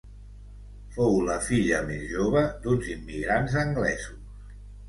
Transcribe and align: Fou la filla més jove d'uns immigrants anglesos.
Fou 0.95 1.19
la 1.27 1.35
filla 1.49 1.83
més 1.91 2.07
jove 2.13 2.43
d'uns 2.65 2.91
immigrants 2.97 3.59
anglesos. 3.69 4.61